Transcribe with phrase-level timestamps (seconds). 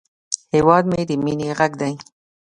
[0.53, 1.93] هیواد مې د مینې غږ دی